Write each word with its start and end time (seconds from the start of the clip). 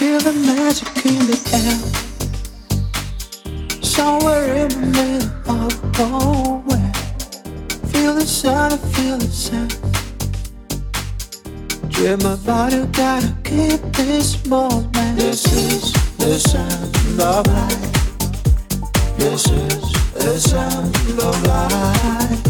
Feel 0.00 0.20
the 0.20 0.32
magic 0.32 0.88
in 1.04 1.26
the 1.28 1.36
air. 1.52 1.76
Somewhere 3.82 4.54
in 4.54 4.68
the 4.70 4.76
middle 4.96 5.28
of 5.46 5.72
nowhere. 5.98 6.92
Feel 7.92 8.14
the 8.14 8.24
sun, 8.26 8.72
I 8.72 8.78
feel 8.94 9.18
the 9.18 9.28
sound. 9.28 9.76
Dream 11.90 12.20
about 12.24 12.72
it, 12.72 12.90
gotta 12.92 13.30
keep 13.44 13.82
this 13.92 14.46
moment. 14.46 15.18
This 15.18 15.44
is 15.52 15.92
the 16.16 16.38
sound 16.38 17.20
of 17.20 17.46
life. 17.46 17.92
This 19.18 19.44
is 19.50 19.92
the 20.14 20.38
sound 20.40 20.96
of 21.20 21.42
life. 21.46 22.42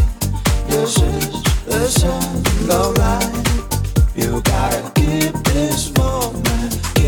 This 0.69 0.97
is 1.01 1.43
the 1.65 1.85
sound 1.89 2.47
of 2.71 2.97
life. 2.97 4.15
You 4.15 4.41
gotta 4.41 4.89
keep 4.95 5.33
this 5.51 5.91
moment, 5.97 6.20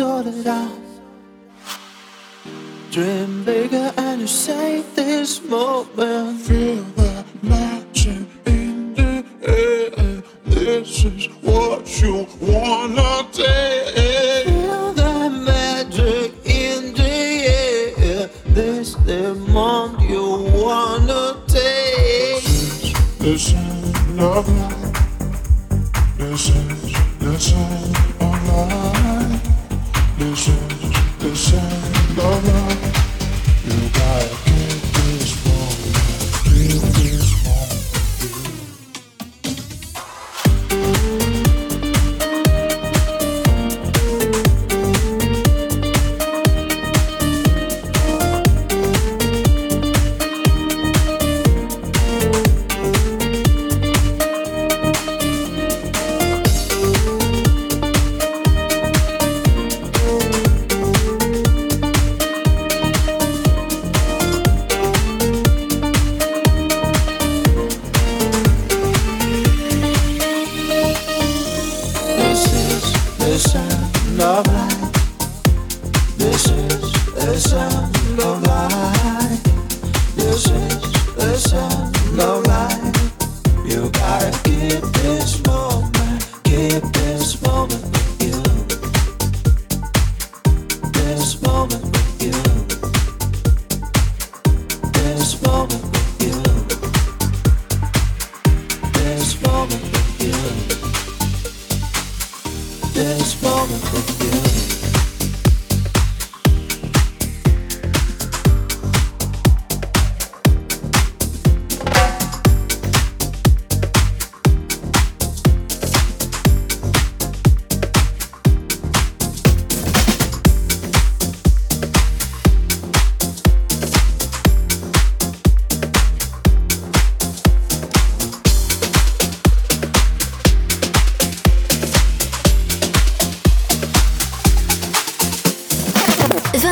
sorted 0.00 0.46
out. 0.46 0.80
Dream 2.90 3.44
bigger 3.44 3.92
and 3.98 4.22
you 4.22 4.26
say 4.26 4.80
this 4.94 5.42
moment. 5.42 6.40
Feel 6.40 6.84
the 7.00 7.22
magic 7.42 8.24
in 8.46 8.94
the 8.94 9.22
air. 9.42 10.22
This 10.46 11.04
is 11.04 11.26
what 11.42 11.84
you 12.00 12.26
wanna 12.40 13.28
take. 13.30 14.46
Feel 14.46 14.92
the 15.02 15.16
magic 15.50 16.32
in 16.46 16.94
the 16.94 17.16
air. 17.58 18.30
This 18.56 18.94
the 19.04 19.34
moment 19.34 20.00
you 20.08 20.26
wanna 20.64 21.24
take. 21.46 22.42
The 23.24 23.34
sound 23.38 24.18
of 24.18 24.48
life. 24.60 24.96
This 26.16 26.48
is 26.48 26.92
the 27.18 27.38
sound 27.38 27.79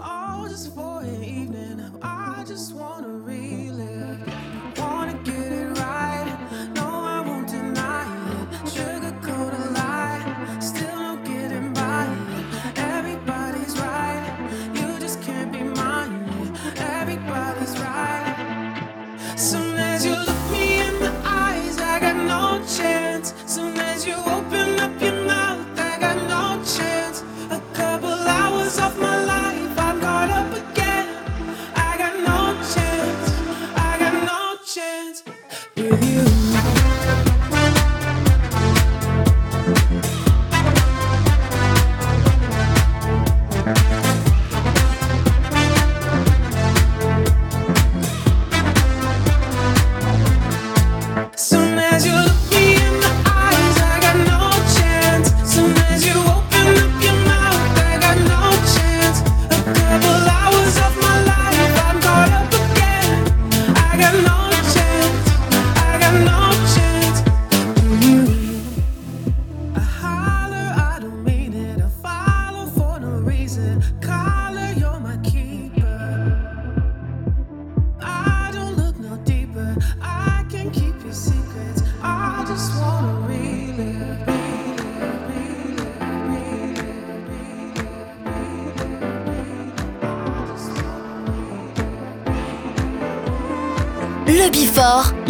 all 0.00 0.48
just 0.48 0.74
for 0.74 1.00
an 1.02 1.24
evening. 1.24 1.92
I 2.02 2.44
just 2.46 2.74
wanna 2.74 3.08
relive. 3.08 4.41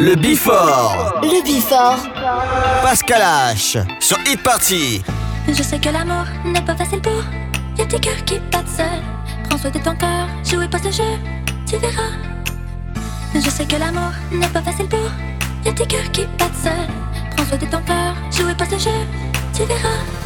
Le 0.00 0.14
Bifort. 0.14 1.20
Le 1.22 1.42
Bifort. 1.42 1.98
Pascal 2.82 3.20
H. 3.20 3.84
Sur 3.98 4.16
Hit 4.26 4.40
Party. 4.44 5.02
Je 5.48 5.60
sais 5.60 5.80
que 5.80 5.88
l'amour 5.88 6.24
n'est 6.44 6.62
pas 6.62 6.76
facile 6.76 7.00
pour. 7.00 7.24
Y'a 7.76 7.84
tes 7.84 7.98
cœurs 7.98 8.24
qui 8.24 8.38
battent 8.52 8.68
seuls. 8.68 9.02
Prends 9.48 9.58
soin 9.58 9.70
de 9.70 9.78
ton 9.78 9.96
corps, 9.96 10.28
joue 10.44 10.62
et 10.62 10.68
passe 10.68 10.84
le 10.84 10.92
jeu. 10.92 11.18
Tu 11.66 11.76
verras. 11.78 12.12
Je 13.34 13.50
sais 13.50 13.66
que 13.66 13.76
l'amour 13.76 14.12
n'est 14.30 14.46
pas 14.48 14.62
facile 14.62 14.88
pour. 14.88 15.10
Y'a 15.64 15.72
tes 15.72 15.86
cœurs 15.86 16.10
qui 16.12 16.26
battent 16.38 16.54
seuls. 16.62 16.88
Prends 17.36 17.46
soin 17.46 17.58
de 17.58 17.66
ton 17.66 17.82
corps, 17.82 18.14
joue 18.30 18.48
et 18.48 18.54
passe 18.54 18.70
le 18.70 18.78
jeu. 18.78 19.00
Tu 19.52 19.64
verras. 19.64 20.17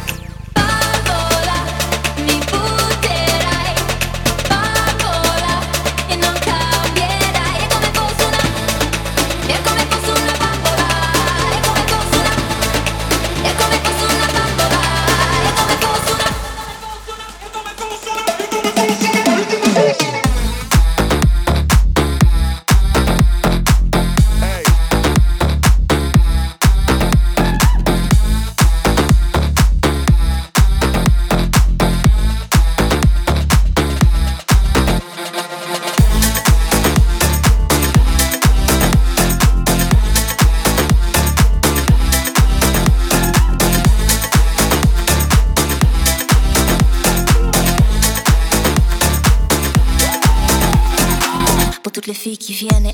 viene 52.53 52.91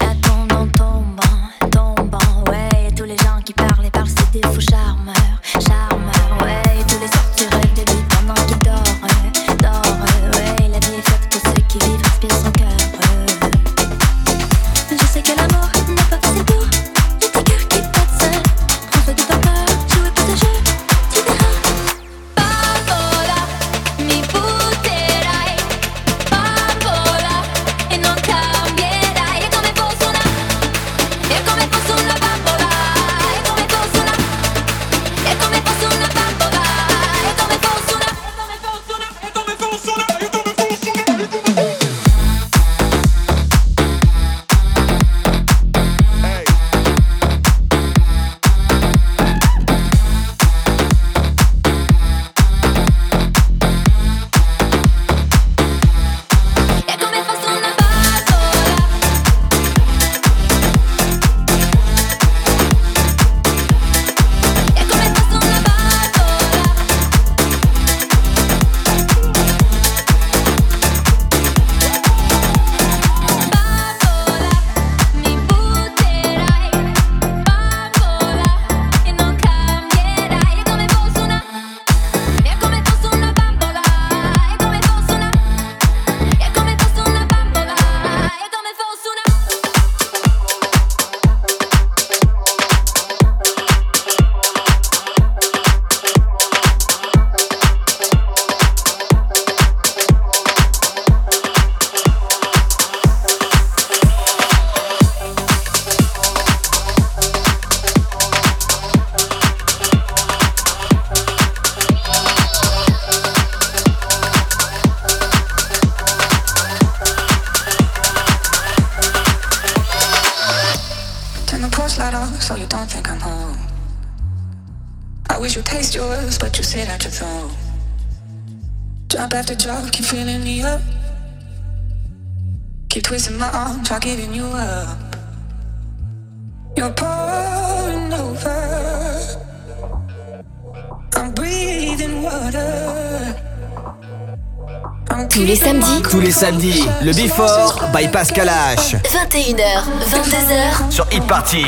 Tous 145.30 145.44
les 145.44 145.56
samedis. 145.56 146.02
Tous 146.10 146.20
les 146.20 146.32
samedis. 146.32 146.86
Le 147.02 147.12
Before 147.14 147.82
by 147.94 148.08
Pascal 148.08 148.48
H. 148.48 148.96
21h, 148.96 149.84
22h. 150.10 150.92
Sur 150.92 151.06
Hit 151.12 151.24
Party. 151.28 151.66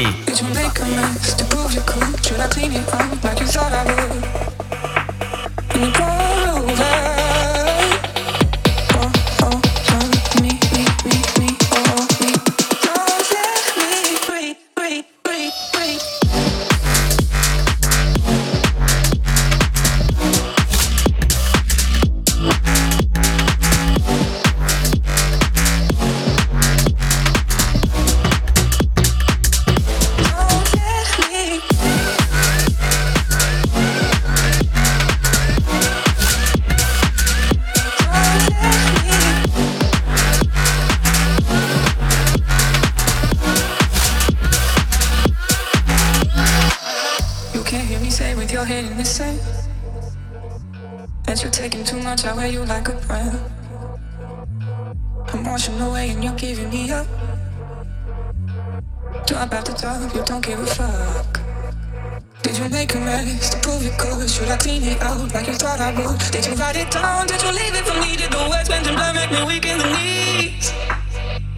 Should 64.32 64.48
I 64.48 64.56
clean 64.56 64.82
it 64.84 65.02
out 65.02 65.34
like 65.34 65.48
you 65.48 65.54
thought 65.56 65.82
I 65.82 65.91
would? 65.91 66.17
Did 66.32 66.46
you 66.46 66.54
write 66.54 66.78
it 66.78 66.89
down? 66.89 67.28
Did 67.28 67.41
you 67.44 67.52
leave 67.52 67.76
it 67.76 67.86
for 67.86 68.00
me? 68.00 68.15
Did 68.15 68.32
the 68.32 68.48
words 68.50 68.70
bend 68.70 68.88
and 68.88 68.96
blind 68.96 69.17
make 69.17 69.30
me 69.30 69.44
weak 69.44 69.65
in 69.65 69.78
the 69.78 69.86
knees? 69.91 70.72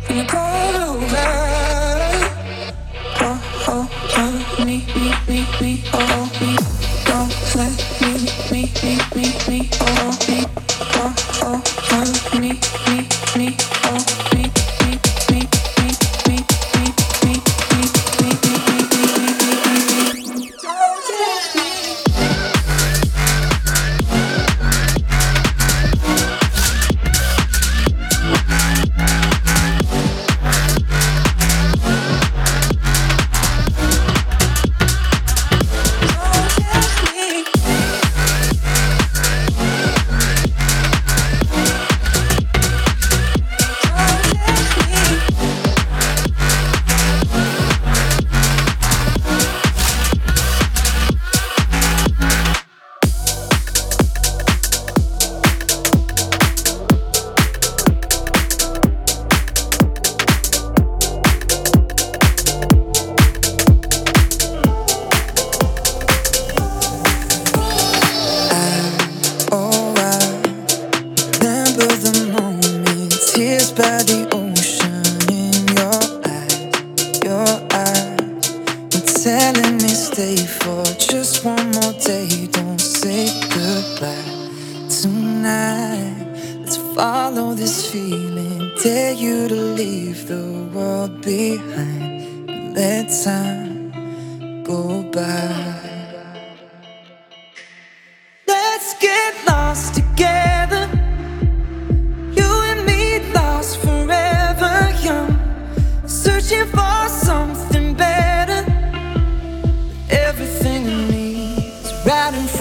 When 0.08 0.18
you 0.18 0.26
call 0.26 0.76
over, 0.76 1.16
oh 3.22 3.40
oh 3.68 3.90
oh, 4.18 4.66
me 4.66 4.86
me 4.96 5.14
me 5.30 5.46
me 5.62 5.84
oh 5.94 6.00
oh 6.18 6.26
me, 6.42 6.58
don't 7.06 7.34
let 7.54 7.78
me 8.02 8.12
me 8.52 8.72
me 8.82 8.98
me 9.16 9.26
me 9.48 9.70
oh 9.80 9.86
oh 10.02 10.18
me, 10.28 10.46
oh 10.96 11.16
oh 11.44 11.64
oh, 11.92 12.40
me 12.40 12.60
me 12.90 13.08
me. 13.38 13.73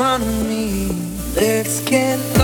on 0.03 0.49
me. 0.49 0.89
Let's 1.37 1.81
get 1.83 2.42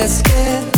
let's 0.00 0.22
get 0.22 0.77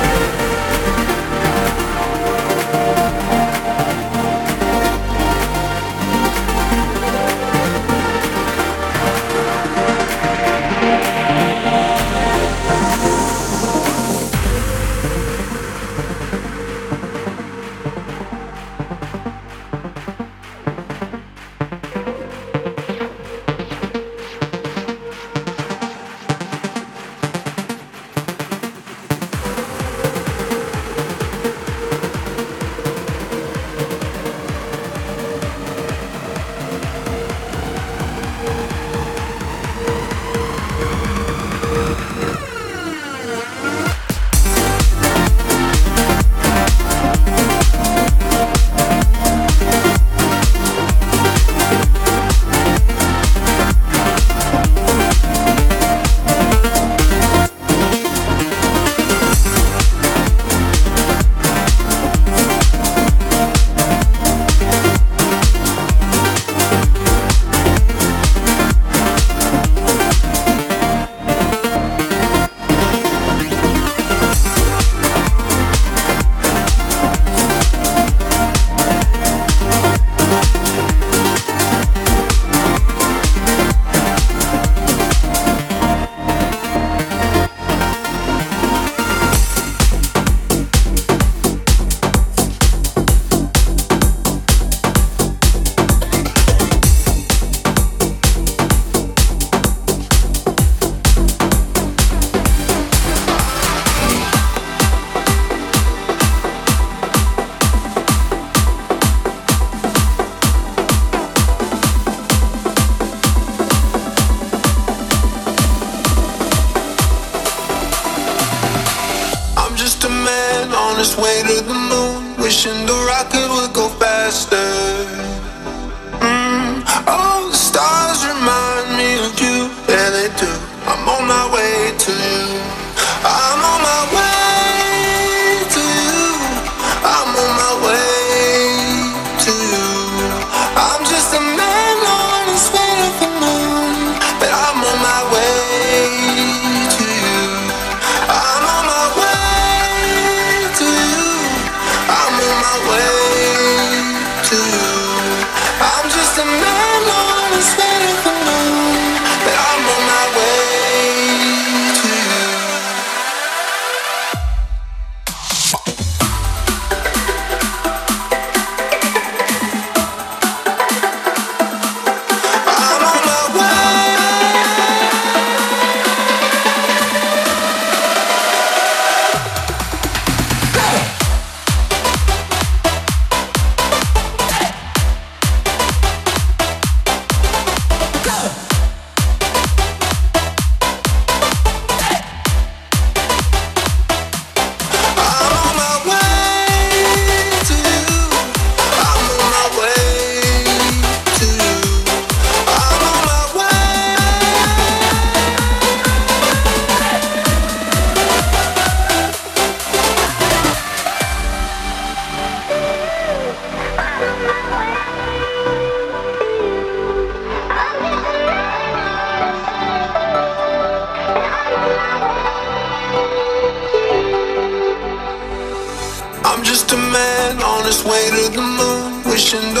you 229.53 229.80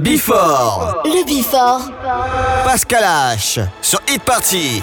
Le 0.00 0.04
Bifort. 0.04 1.02
Le 1.04 1.26
Bifort. 1.26 1.90
Pascal 2.64 3.04
H. 3.04 3.60
Sur 3.82 4.00
Hit 4.08 4.22
Party. 4.22 4.82